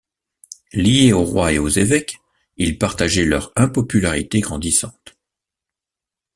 [0.73, 2.17] Lié au Roi et aux évêques,
[2.57, 5.15] il partageait leur impopularité grandissante.